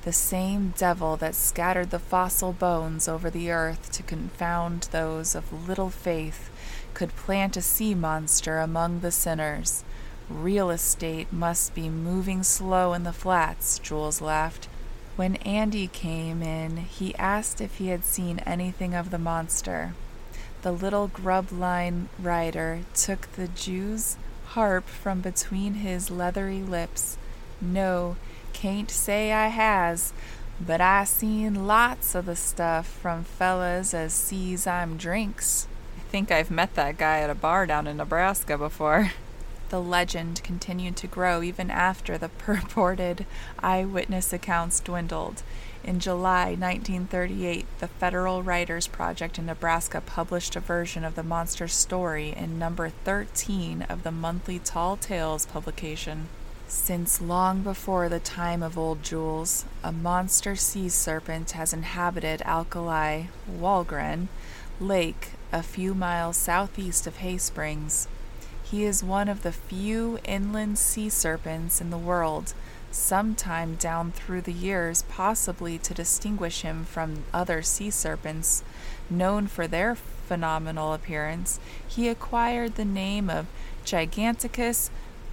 The 0.00 0.14
same 0.14 0.72
devil 0.78 1.18
that 1.18 1.34
scattered 1.34 1.90
the 1.90 1.98
fossil 1.98 2.54
bones 2.54 3.06
over 3.06 3.28
the 3.28 3.50
earth 3.50 3.92
to 3.92 4.02
confound 4.02 4.88
those 4.90 5.34
of 5.34 5.68
little 5.68 5.90
faith 5.90 6.48
could 6.94 7.14
plant 7.16 7.54
a 7.58 7.60
sea 7.60 7.94
monster 7.94 8.60
among 8.60 9.00
the 9.00 9.12
sinners. 9.12 9.84
Real 10.30 10.70
estate 10.70 11.30
must 11.34 11.74
be 11.74 11.90
moving 11.90 12.42
slow 12.42 12.94
in 12.94 13.02
the 13.02 13.12
flats, 13.12 13.78
Jules 13.78 14.22
laughed. 14.22 14.68
When 15.16 15.36
Andy 15.36 15.88
came 15.88 16.42
in, 16.42 16.78
he 16.78 17.14
asked 17.16 17.60
if 17.60 17.76
he 17.76 17.88
had 17.88 18.06
seen 18.06 18.38
anything 18.46 18.94
of 18.94 19.10
the 19.10 19.18
monster. 19.18 19.92
The 20.62 20.72
little 20.72 21.08
grub 21.08 21.52
line 21.52 22.08
rider 22.18 22.80
took 22.94 23.30
the 23.32 23.48
Jew's 23.48 24.16
harp 24.48 24.86
from 24.86 25.20
between 25.20 25.74
his 25.74 26.10
leathery 26.10 26.62
lips. 26.62 27.16
No, 27.60 28.16
can't 28.52 28.90
say 28.90 29.32
I 29.32 29.48
has, 29.48 30.12
but 30.60 30.80
I 30.80 31.04
seen 31.04 31.66
lots 31.66 32.14
of 32.14 32.26
the 32.26 32.36
stuff 32.36 32.86
from 32.86 33.24
fellas 33.24 33.94
as 33.94 34.12
sees 34.12 34.66
I'm 34.66 34.96
drinks. 34.96 35.68
I 35.96 36.00
think 36.10 36.30
I've 36.30 36.50
met 36.50 36.74
that 36.74 36.98
guy 36.98 37.20
at 37.20 37.30
a 37.30 37.34
bar 37.34 37.66
down 37.66 37.86
in 37.86 37.98
Nebraska 37.98 38.56
before. 38.56 39.12
The 39.70 39.82
legend 39.82 40.42
continued 40.42 40.96
to 40.96 41.06
grow 41.06 41.42
even 41.42 41.70
after 41.70 42.16
the 42.16 42.30
purported 42.30 43.26
eyewitness 43.58 44.32
accounts 44.32 44.80
dwindled. 44.80 45.42
In 45.84 46.00
July 46.00 46.56
1938, 46.58 47.64
the 47.78 47.88
Federal 47.88 48.42
Writers 48.42 48.86
Project 48.86 49.38
in 49.38 49.46
Nebraska 49.46 50.00
published 50.00 50.56
a 50.56 50.60
version 50.60 51.04
of 51.04 51.14
the 51.14 51.22
monster's 51.22 51.72
story 51.72 52.34
in 52.36 52.58
number 52.58 52.90
13 52.90 53.82
of 53.82 54.02
the 54.02 54.10
monthly 54.10 54.58
Tall 54.58 54.96
Tales 54.96 55.46
publication. 55.46 56.28
Since 56.66 57.22
long 57.22 57.62
before 57.62 58.10
the 58.10 58.20
time 58.20 58.62
of 58.62 58.76
Old 58.76 59.02
Jules, 59.02 59.64
a 59.82 59.90
monster 59.90 60.54
sea 60.54 60.90
serpent 60.90 61.52
has 61.52 61.72
inhabited 61.72 62.42
Alkali, 62.42 63.24
Walgren, 63.50 64.28
Lake, 64.78 65.30
a 65.50 65.62
few 65.62 65.94
miles 65.94 66.36
southeast 66.36 67.06
of 67.06 67.16
Hay 67.18 67.38
Springs. 67.38 68.08
He 68.62 68.84
is 68.84 69.02
one 69.02 69.30
of 69.30 69.42
the 69.42 69.52
few 69.52 70.18
inland 70.24 70.78
sea 70.78 71.08
serpents 71.08 71.80
in 71.80 71.88
the 71.88 71.96
world, 71.96 72.52
sometime 72.90 73.74
down 73.76 74.12
through 74.12 74.42
the 74.42 74.52
years, 74.52 75.02
possibly 75.08 75.78
to 75.78 75.94
distinguish 75.94 76.62
him 76.62 76.84
from 76.84 77.24
other 77.32 77.62
sea 77.62 77.90
serpents 77.90 78.62
known 79.10 79.46
for 79.46 79.66
their 79.66 79.94
phenomenal 79.94 80.92
appearance, 80.92 81.58
he 81.86 82.08
acquired 82.08 82.74
the 82.74 82.84
name 82.84 83.30
of 83.30 83.46
Giganticus 83.84 84.90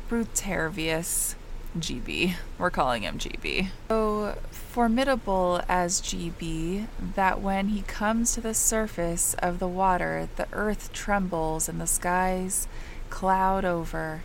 brutervius. 0.09 1.35
GB. 1.77 2.35
We're 2.57 2.69
calling 2.69 3.03
him 3.03 3.19
GB. 3.19 3.67
So 3.89 4.37
formidable 4.49 5.61
as 5.67 6.01
GB 6.01 6.87
that 7.15 7.41
when 7.41 7.67
he 7.69 7.81
comes 7.81 8.33
to 8.33 8.41
the 8.41 8.53
surface 8.53 9.33
of 9.39 9.59
the 9.59 9.67
water, 9.67 10.29
the 10.37 10.47
earth 10.53 10.93
trembles 10.93 11.67
and 11.67 11.81
the 11.81 11.87
skies 11.87 12.69
cloud 13.09 13.65
over. 13.65 14.21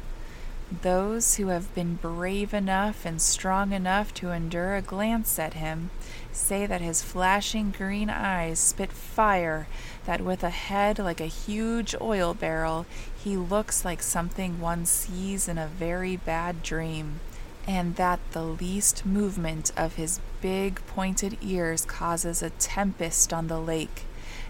Those 0.70 1.34
who 1.34 1.48
have 1.48 1.74
been 1.74 1.96
brave 1.96 2.54
enough 2.54 3.04
and 3.04 3.20
strong 3.20 3.72
enough 3.72 4.14
to 4.14 4.30
endure 4.30 4.76
a 4.76 4.82
glance 4.82 5.36
at 5.36 5.54
him 5.54 5.90
say 6.32 6.64
that 6.64 6.80
his 6.80 7.02
flashing 7.02 7.72
green 7.72 8.08
eyes 8.08 8.60
spit 8.60 8.92
fire, 8.92 9.66
that 10.06 10.20
with 10.20 10.44
a 10.44 10.50
head 10.50 11.00
like 11.00 11.20
a 11.20 11.26
huge 11.26 11.94
oil 12.00 12.34
barrel, 12.34 12.86
he 13.16 13.36
looks 13.36 13.84
like 13.84 14.00
something 14.00 14.60
one 14.60 14.86
sees 14.86 15.48
in 15.48 15.58
a 15.58 15.66
very 15.66 16.16
bad 16.16 16.62
dream, 16.62 17.18
and 17.66 17.96
that 17.96 18.20
the 18.30 18.44
least 18.44 19.04
movement 19.04 19.72
of 19.76 19.96
his 19.96 20.20
big 20.40 20.80
pointed 20.86 21.36
ears 21.42 21.84
causes 21.84 22.42
a 22.42 22.50
tempest 22.50 23.32
on 23.32 23.48
the 23.48 23.60
lake. 23.60 24.04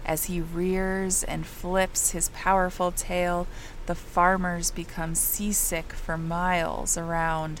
As 0.05 0.25
he 0.25 0.39
rears 0.39 1.23
and 1.23 1.45
flips 1.45 2.11
his 2.11 2.29
powerful 2.29 2.91
tail, 2.91 3.47
the 3.91 3.95
farmers 3.95 4.71
become 4.71 5.13
seasick 5.13 5.91
for 5.91 6.17
miles 6.17 6.97
around. 6.97 7.59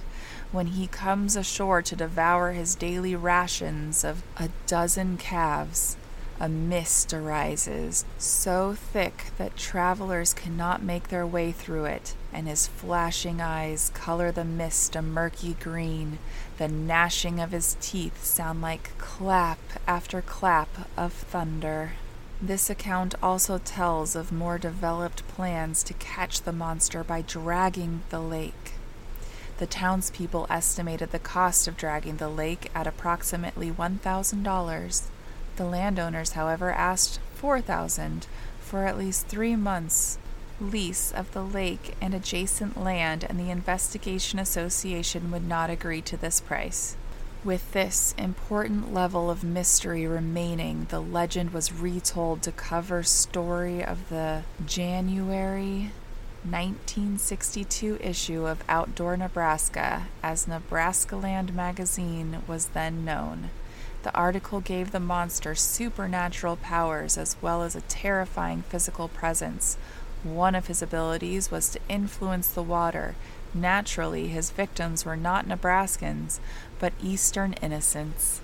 When 0.53 0.67
he 0.67 0.87
comes 0.87 1.35
ashore 1.35 1.81
to 1.81 1.93
devour 1.93 2.53
his 2.53 2.73
daily 2.73 3.17
rations 3.17 4.05
of 4.05 4.23
a 4.37 4.47
dozen 4.65 5.17
calves, 5.17 5.97
a 6.39 6.47
mist 6.47 7.13
arises, 7.13 8.05
so 8.17 8.75
thick 8.75 9.31
that 9.37 9.57
travelers 9.57 10.33
cannot 10.33 10.81
make 10.81 11.09
their 11.09 11.27
way 11.27 11.51
through 11.51 11.83
it, 11.83 12.15
and 12.31 12.47
his 12.47 12.65
flashing 12.65 13.41
eyes 13.41 13.91
color 13.93 14.31
the 14.31 14.45
mist 14.45 14.95
a 14.95 15.01
murky 15.01 15.57
green. 15.59 16.17
The 16.59 16.69
gnashing 16.69 17.41
of 17.41 17.51
his 17.51 17.75
teeth 17.81 18.23
sound 18.23 18.61
like 18.61 18.97
clap 18.97 19.59
after 19.85 20.21
clap 20.21 20.69
of 20.95 21.11
thunder. 21.11 21.91
This 22.43 22.71
account 22.71 23.13
also 23.21 23.59
tells 23.59 24.15
of 24.15 24.31
more 24.31 24.57
developed 24.57 25.27
plans 25.27 25.83
to 25.83 25.93
catch 25.93 26.41
the 26.41 26.51
monster 26.51 27.03
by 27.03 27.21
dragging 27.21 28.01
the 28.09 28.19
lake. 28.19 28.73
The 29.59 29.67
townspeople 29.67 30.47
estimated 30.49 31.11
the 31.11 31.19
cost 31.19 31.67
of 31.67 31.77
dragging 31.77 32.17
the 32.17 32.29
lake 32.29 32.71
at 32.73 32.87
approximately 32.87 33.69
$1,000. 33.69 35.01
The 35.55 35.65
landowners, 35.65 36.31
however, 36.31 36.71
asked 36.71 37.19
$4,000 37.39 38.23
for 38.59 38.87
at 38.87 38.97
least 38.97 39.27
three 39.27 39.55
months' 39.55 40.17
lease 40.59 41.11
of 41.11 41.33
the 41.33 41.43
lake 41.43 41.95
and 42.01 42.15
adjacent 42.15 42.75
land, 42.75 43.23
and 43.23 43.39
the 43.39 43.51
Investigation 43.51 44.39
Association 44.39 45.29
would 45.29 45.47
not 45.47 45.69
agree 45.69 46.01
to 46.01 46.17
this 46.17 46.41
price. 46.41 46.95
With 47.43 47.71
this 47.71 48.13
important 48.19 48.93
level 48.93 49.31
of 49.31 49.43
mystery 49.43 50.05
remaining, 50.05 50.85
the 50.89 50.99
legend 50.99 51.53
was 51.53 51.73
retold 51.73 52.43
to 52.43 52.51
cover 52.51 53.01
story 53.01 53.83
of 53.83 54.09
the 54.09 54.43
January 54.63 55.89
1962 56.43 57.97
issue 57.99 58.45
of 58.45 58.63
Outdoor 58.69 59.17
Nebraska, 59.17 60.03
as 60.21 60.47
Nebraska 60.47 61.15
Land 61.15 61.55
magazine 61.55 62.43
was 62.47 62.67
then 62.67 63.03
known. 63.03 63.49
The 64.03 64.13
article 64.13 64.59
gave 64.59 64.91
the 64.91 64.99
monster 64.99 65.55
supernatural 65.55 66.57
powers 66.57 67.17
as 67.17 67.37
well 67.41 67.63
as 67.63 67.75
a 67.75 67.81
terrifying 67.81 68.61
physical 68.69 69.07
presence. 69.07 69.77
One 70.23 70.53
of 70.53 70.67
his 70.67 70.83
abilities 70.83 71.49
was 71.49 71.69
to 71.69 71.79
influence 71.89 72.49
the 72.49 72.61
water. 72.61 73.15
Naturally, 73.53 74.27
his 74.29 74.49
victims 74.49 75.03
were 75.05 75.17
not 75.17 75.45
Nebraskans, 75.47 76.39
but 76.79 76.93
Eastern 77.01 77.53
innocents. 77.53 78.41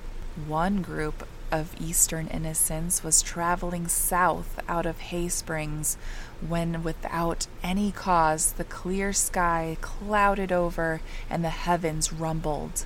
One 0.47 0.81
group 0.81 1.27
of 1.51 1.73
Eastern 1.79 2.27
innocents 2.27 3.03
was 3.03 3.21
traveling 3.21 3.87
south 3.87 4.59
out 4.67 4.85
of 4.85 4.99
Hay 4.99 5.29
Springs 5.29 5.97
when, 6.45 6.83
without 6.83 7.47
any 7.63 7.91
cause, 7.91 8.51
the 8.51 8.65
clear 8.65 9.13
sky 9.13 9.77
clouded 9.79 10.51
over 10.51 10.99
and 11.29 11.43
the 11.43 11.49
heavens 11.49 12.11
rumbled. 12.11 12.85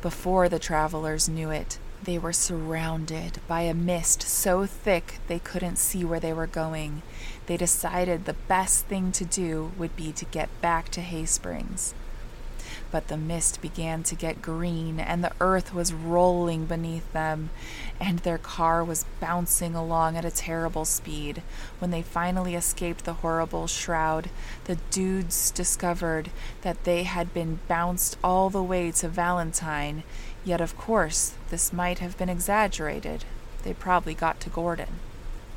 Before 0.00 0.48
the 0.48 0.58
travelers 0.58 1.28
knew 1.28 1.50
it, 1.50 1.78
they 2.02 2.18
were 2.18 2.32
surrounded 2.32 3.40
by 3.46 3.62
a 3.62 3.74
mist 3.74 4.22
so 4.22 4.66
thick 4.66 5.18
they 5.26 5.38
couldn't 5.38 5.76
see 5.76 6.04
where 6.04 6.20
they 6.20 6.32
were 6.32 6.46
going. 6.46 7.02
They 7.46 7.56
decided 7.56 8.24
the 8.24 8.34
best 8.34 8.86
thing 8.86 9.12
to 9.12 9.24
do 9.24 9.72
would 9.78 9.96
be 9.96 10.12
to 10.12 10.24
get 10.24 10.48
back 10.60 10.90
to 10.90 11.00
Hay 11.00 11.26
Springs. 11.26 11.94
But 12.90 13.08
the 13.08 13.18
mist 13.18 13.60
began 13.60 14.02
to 14.04 14.14
get 14.14 14.40
green, 14.40 14.98
and 14.98 15.22
the 15.22 15.32
earth 15.40 15.74
was 15.74 15.92
rolling 15.92 16.64
beneath 16.64 17.12
them, 17.12 17.50
and 18.00 18.20
their 18.20 18.38
car 18.38 18.82
was 18.82 19.04
bouncing 19.20 19.74
along 19.74 20.16
at 20.16 20.24
a 20.24 20.30
terrible 20.30 20.86
speed. 20.86 21.42
When 21.80 21.90
they 21.90 22.00
finally 22.00 22.54
escaped 22.54 23.04
the 23.04 23.14
horrible 23.14 23.66
shroud, 23.66 24.30
the 24.64 24.76
dudes 24.90 25.50
discovered 25.50 26.30
that 26.62 26.84
they 26.84 27.02
had 27.02 27.34
been 27.34 27.60
bounced 27.68 28.16
all 28.24 28.48
the 28.48 28.62
way 28.62 28.90
to 28.92 29.08
Valentine. 29.08 30.02
Yet, 30.44 30.62
of 30.62 30.78
course, 30.78 31.34
this 31.50 31.72
might 31.72 31.98
have 31.98 32.16
been 32.16 32.30
exaggerated. 32.30 33.24
They 33.64 33.74
probably 33.74 34.14
got 34.14 34.40
to 34.40 34.50
Gordon. 34.50 35.00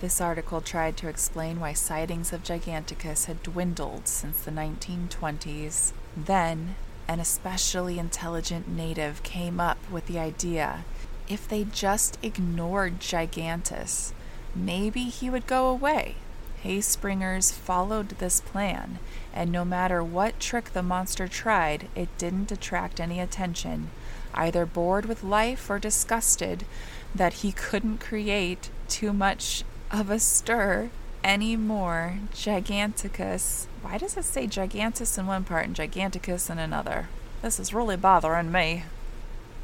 This 0.02 0.20
article 0.20 0.62
tried 0.62 0.98
to 0.98 1.08
explain 1.08 1.60
why 1.60 1.74
sightings 1.74 2.34
of 2.34 2.44
Giganticus 2.44 3.26
had 3.26 3.44
dwindled 3.44 4.08
since 4.08 4.42
the 4.42 4.52
1920s. 4.52 5.94
Then, 6.18 6.76
an 7.12 7.20
especially 7.20 8.00
intelligent 8.00 8.70
native 8.70 9.22
came 9.22 9.60
up 9.60 9.78
with 9.92 10.08
the 10.08 10.18
idea 10.18 10.86
if 11.28 11.46
they 11.46 11.66
just 11.66 12.18
ignored 12.24 13.02
Gigantus, 13.02 14.14
maybe 14.56 15.04
he 15.04 15.30
would 15.30 15.46
go 15.46 15.68
away. 15.68 16.16
Hayspringers 16.64 17.52
followed 17.52 18.10
this 18.12 18.40
plan, 18.40 19.00
and 19.34 19.52
no 19.52 19.66
matter 19.66 20.02
what 20.02 20.40
trick 20.40 20.72
the 20.72 20.82
monster 20.82 21.28
tried, 21.28 21.90
it 21.96 22.18
didn't 22.18 22.52
attract 22.52 23.02
any 23.02 23.20
attention. 23.20 23.90
Either 24.34 24.66
bored 24.66 25.06
with 25.06 25.22
life 25.22 25.70
or 25.70 25.80
disgusted 25.80 26.64
that 27.14 27.36
he 27.36 27.52
couldn't 27.52 28.00
create 28.00 28.70
too 28.88 29.12
much 29.12 29.66
of 29.92 30.10
a 30.10 30.20
stir 30.20 30.90
anymore, 31.26 32.20
Giganticus 32.34 33.68
why 33.82 33.98
does 33.98 34.18
it 34.18 34.26
say 34.26 34.48
Gigantus 34.48 35.18
in 35.18 35.28
one 35.28 35.44
part 35.44 35.66
and 35.66 35.76
Giganticus 35.76 36.50
in 36.50 36.60
another? 36.60 37.10
This 37.42 37.60
is 37.60 37.74
really 37.74 37.98
bothering 37.98 38.52
me. 38.52 38.84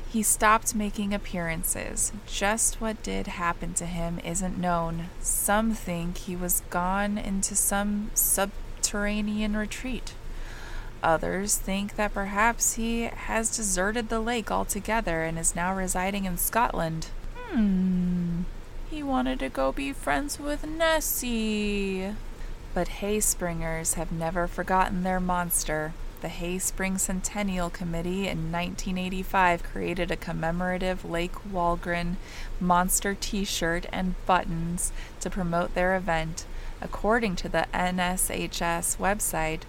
He 0.10 0.24
stopped 0.24 0.74
making 0.74 1.14
appearances. 1.14 2.12
Just 2.26 2.80
what 2.80 3.04
did 3.04 3.28
happen 3.28 3.74
to 3.76 3.86
him 3.86 4.20
isn't 4.24 4.58
known. 4.58 5.10
Some 5.20 5.74
think 5.74 6.18
he 6.18 6.36
was 6.36 6.64
gone 6.70 7.18
into 7.18 7.56
some 7.56 8.12
subterranean 8.14 9.56
retreat. 9.56 10.14
Others 11.04 11.58
think 11.58 11.96
that 11.96 12.14
perhaps 12.14 12.74
he 12.74 13.04
has 13.04 13.56
deserted 13.56 14.10
the 14.10 14.20
lake 14.20 14.50
altogether 14.50 15.24
and 15.24 15.38
is 15.38 15.56
now 15.56 15.76
residing 15.76 16.26
in 16.26 16.38
Scotland. 16.38 17.08
Hmm. 17.50 18.44
He 18.90 19.04
wanted 19.04 19.40
to 19.40 19.50
go 19.50 19.72
be 19.72 19.94
friends 19.94 20.40
with 20.40 20.66
Nessie. 20.66 22.14
But 22.78 23.00
Hayspringers 23.02 23.96
have 23.96 24.12
never 24.12 24.46
forgotten 24.46 25.02
their 25.02 25.20
monster. 25.20 25.94
The 26.22 26.28
Hayspring 26.28 27.00
Centennial 27.00 27.72
Committee 27.72 28.28
in 28.28 28.52
1985 28.52 29.64
created 29.64 30.12
a 30.12 30.16
commemorative 30.16 31.04
Lake 31.04 31.34
Walgren 31.52 32.18
monster 32.60 33.18
t 33.20 33.46
shirt 33.46 33.88
and 33.92 34.14
buttons 34.28 34.92
to 35.22 35.30
promote 35.32 35.74
their 35.74 35.96
event. 35.96 36.46
According 36.80 37.38
to 37.38 37.50
the 37.50 37.66
NSHS 37.74 38.98
website, 38.98 39.62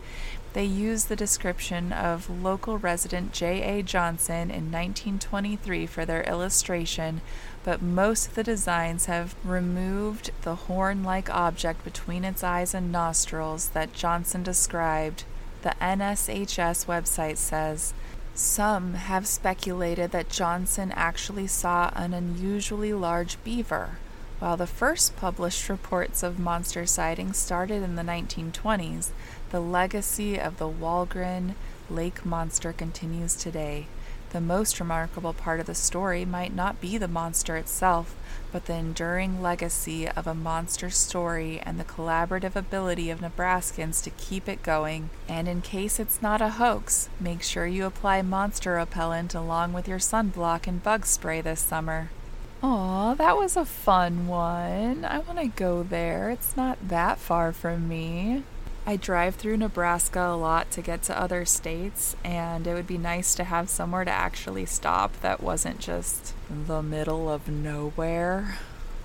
they 0.52 0.66
used 0.66 1.08
the 1.08 1.16
description 1.16 1.94
of 1.94 2.28
local 2.28 2.76
resident 2.76 3.32
J.A. 3.32 3.82
Johnson 3.82 4.50
in 4.50 4.70
1923 4.70 5.86
for 5.86 6.04
their 6.04 6.24
illustration, 6.24 7.22
but 7.64 7.82
most 7.82 8.28
of 8.28 8.34
the 8.34 8.44
designs 8.44 9.06
have 9.06 9.34
removed 9.44 10.30
the 10.42 10.54
horn 10.54 11.02
like 11.02 11.28
object 11.30 11.84
between 11.84 12.24
its 12.24 12.44
eyes 12.44 12.74
and 12.74 12.92
nostrils 12.92 13.68
that 13.70 13.92
Johnson 13.92 14.42
described. 14.42 15.24
The 15.62 15.74
NSHS 15.80 16.86
website 16.86 17.36
says 17.36 17.92
some 18.34 18.94
have 18.94 19.26
speculated 19.26 20.12
that 20.12 20.28
Johnson 20.28 20.92
actually 20.94 21.48
saw 21.48 21.90
an 21.96 22.14
unusually 22.14 22.92
large 22.92 23.42
beaver. 23.42 23.98
While 24.38 24.56
the 24.56 24.68
first 24.68 25.16
published 25.16 25.68
reports 25.68 26.22
of 26.22 26.38
monster 26.38 26.86
sightings 26.86 27.36
started 27.36 27.82
in 27.82 27.96
the 27.96 28.02
1920s, 28.02 29.10
the 29.50 29.58
legacy 29.58 30.38
of 30.38 30.58
the 30.58 30.68
Walgren 30.68 31.56
Lake 31.90 32.24
monster 32.24 32.72
continues 32.72 33.34
today. 33.34 33.86
The 34.30 34.40
most 34.40 34.78
remarkable 34.78 35.32
part 35.32 35.58
of 35.58 35.66
the 35.66 35.74
story 35.74 36.24
might 36.24 36.54
not 36.54 36.80
be 36.80 36.98
the 36.98 37.08
monster 37.08 37.56
itself, 37.56 38.14
but 38.52 38.66
the 38.66 38.74
enduring 38.74 39.40
legacy 39.40 40.06
of 40.06 40.26
a 40.26 40.34
monster 40.34 40.90
story 40.90 41.60
and 41.60 41.80
the 41.80 41.84
collaborative 41.84 42.54
ability 42.54 43.08
of 43.08 43.20
Nebraskans 43.20 44.02
to 44.04 44.10
keep 44.10 44.46
it 44.46 44.62
going. 44.62 45.08
And 45.28 45.48
in 45.48 45.62
case 45.62 45.98
it's 45.98 46.20
not 46.20 46.42
a 46.42 46.50
hoax, 46.50 47.08
make 47.18 47.42
sure 47.42 47.66
you 47.66 47.86
apply 47.86 48.20
monster 48.20 48.74
repellent 48.74 49.34
along 49.34 49.72
with 49.72 49.88
your 49.88 49.98
sunblock 49.98 50.66
and 50.66 50.82
bug 50.82 51.06
spray 51.06 51.40
this 51.40 51.60
summer. 51.60 52.10
Aw, 52.62 53.14
that 53.14 53.36
was 53.36 53.56
a 53.56 53.64
fun 53.64 54.26
one. 54.26 55.04
I 55.04 55.20
want 55.20 55.38
to 55.38 55.46
go 55.46 55.82
there. 55.84 56.28
It's 56.28 56.56
not 56.56 56.88
that 56.88 57.18
far 57.18 57.52
from 57.52 57.88
me. 57.88 58.42
I 58.88 58.96
drive 58.96 59.34
through 59.34 59.58
Nebraska 59.58 60.18
a 60.18 60.34
lot 60.34 60.70
to 60.70 60.80
get 60.80 61.02
to 61.02 61.20
other 61.20 61.44
states, 61.44 62.16
and 62.24 62.66
it 62.66 62.72
would 62.72 62.86
be 62.86 62.96
nice 62.96 63.34
to 63.34 63.44
have 63.44 63.68
somewhere 63.68 64.06
to 64.06 64.10
actually 64.10 64.64
stop 64.64 65.20
that 65.20 65.42
wasn't 65.42 65.78
just 65.78 66.32
the 66.48 66.82
middle 66.82 67.30
of 67.30 67.48
nowhere. 67.48 68.56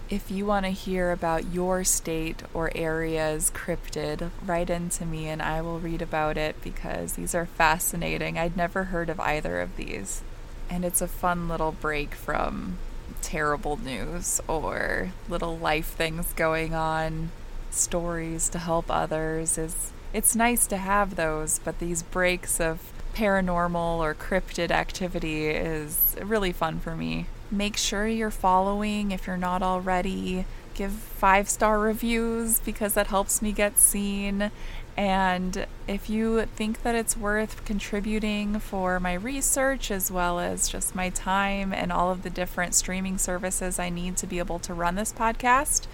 If 0.09 0.31
you 0.31 0.45
want 0.45 0.65
to 0.65 0.71
hear 0.71 1.11
about 1.11 1.51
your 1.51 1.83
state 1.83 2.43
or 2.53 2.71
area's 2.73 3.51
cryptid, 3.51 4.29
write 4.45 4.69
into 4.69 5.05
me 5.05 5.27
and 5.27 5.41
I 5.41 5.61
will 5.61 5.81
read 5.81 6.01
about 6.01 6.37
it 6.37 6.55
because 6.63 7.15
these 7.15 7.35
are 7.35 7.45
fascinating. 7.45 8.39
I'd 8.39 8.55
never 8.55 8.85
heard 8.85 9.09
of 9.09 9.19
either 9.19 9.59
of 9.59 9.75
these. 9.75 10.21
And 10.69 10.85
it's 10.85 11.01
a 11.01 11.09
fun 11.09 11.49
little 11.49 11.73
break 11.73 12.15
from 12.15 12.77
terrible 13.21 13.75
news 13.75 14.39
or 14.47 15.11
little 15.27 15.57
life 15.57 15.87
things 15.87 16.31
going 16.31 16.73
on 16.73 17.31
stories 17.73 18.49
to 18.49 18.59
help 18.59 18.85
others 18.89 19.57
is 19.57 19.91
it's 20.13 20.35
nice 20.35 20.67
to 20.67 20.77
have 20.77 21.15
those, 21.15 21.59
but 21.63 21.79
these 21.79 22.03
breaks 22.03 22.59
of 22.59 22.79
paranormal 23.15 23.97
or 23.97 24.13
cryptid 24.13 24.71
activity 24.71 25.47
is 25.47 26.15
really 26.21 26.51
fun 26.51 26.79
for 26.79 26.95
me. 26.95 27.27
Make 27.51 27.77
sure 27.77 28.07
you're 28.07 28.31
following 28.31 29.11
if 29.11 29.27
you're 29.27 29.37
not 29.37 29.61
already. 29.61 30.45
Give 30.73 30.91
five 30.91 31.49
star 31.49 31.79
reviews 31.79 32.59
because 32.59 32.95
that 32.95 33.07
helps 33.07 33.41
me 33.41 33.51
get 33.51 33.77
seen. 33.77 34.51
And 34.95 35.65
if 35.87 36.07
you 36.07 36.45
think 36.45 36.83
that 36.83 36.93
it's 36.93 37.17
worth 37.17 37.65
contributing 37.65 38.59
for 38.59 38.99
my 38.99 39.13
research 39.13 39.89
as 39.89 40.11
well 40.11 40.39
as 40.39 40.69
just 40.69 40.93
my 40.93 41.09
time 41.09 41.73
and 41.73 41.91
all 41.91 42.11
of 42.11 42.21
the 42.21 42.29
different 42.29 42.75
streaming 42.75 43.17
services 43.17 43.79
I 43.79 43.89
need 43.89 44.17
to 44.17 44.27
be 44.27 44.37
able 44.37 44.59
to 44.59 44.73
run 44.73 44.93
this 44.93 45.11
podcast, 45.11 45.87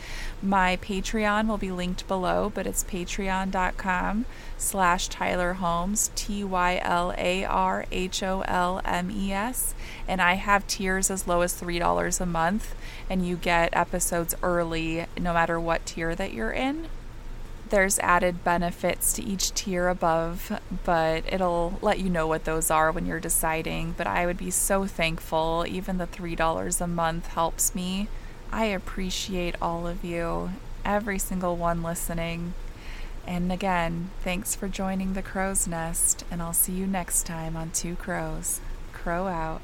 my 0.43 0.77
Patreon 0.77 1.47
will 1.47 1.57
be 1.57 1.71
linked 1.71 2.07
below, 2.09 2.51
but 2.53 2.67
it's 2.67 2.83
patreon.com 2.83 4.25
slash 4.57 5.09
Tylar 5.09 5.55
Holmes, 5.55 6.11
T 6.15 6.43
Y 6.43 6.81
L 6.83 7.13
A 7.17 7.45
R 7.45 7.85
H 7.91 8.21
O 8.21 8.41
L 8.41 8.81
M 8.83 9.09
E 9.09 9.31
S. 9.31 9.73
And 10.09 10.21
I 10.21 10.33
have 10.33 10.67
tiers 10.67 11.09
as 11.09 11.25
low 11.25 11.39
as 11.41 11.59
$3 11.59 12.19
a 12.19 12.25
month, 12.25 12.75
and 13.09 13.25
you 13.25 13.37
get 13.37 13.69
episodes 13.71 14.35
early 14.43 15.05
no 15.17 15.33
matter 15.33 15.57
what 15.57 15.85
tier 15.85 16.15
that 16.15 16.33
you're 16.33 16.51
in. 16.51 16.87
There's 17.69 17.99
added 17.99 18.43
benefits 18.43 19.13
to 19.13 19.23
each 19.23 19.53
tier 19.53 19.89
above, 19.89 20.59
but 20.83 21.23
it'll 21.31 21.77
let 21.81 21.99
you 21.99 22.09
know 22.09 22.25
what 22.25 22.45
those 22.45 22.71
are 22.71 22.91
when 22.91 23.05
you're 23.05 23.19
deciding. 23.19 23.93
But 23.95 24.07
I 24.07 24.25
would 24.25 24.37
be 24.37 24.49
so 24.49 24.87
thankful. 24.87 25.65
Even 25.67 25.97
the 25.97 26.07
$3 26.07 26.81
a 26.81 26.87
month 26.87 27.27
helps 27.27 27.75
me. 27.75 28.07
I 28.51 28.65
appreciate 28.65 29.55
all 29.61 29.85
of 29.85 30.03
you, 30.03 30.49
every 30.83 31.19
single 31.19 31.55
one 31.55 31.83
listening. 31.83 32.53
And 33.27 33.51
again, 33.51 34.09
thanks 34.21 34.55
for 34.55 34.67
joining 34.67 35.13
the 35.13 35.21
Crow's 35.21 35.67
Nest, 35.67 36.25
and 36.31 36.41
I'll 36.41 36.53
see 36.53 36.73
you 36.73 36.87
next 36.87 37.27
time 37.27 37.55
on 37.55 37.69
Two 37.69 37.95
Crows. 37.95 38.59
Crow 38.91 39.27
out. 39.27 39.61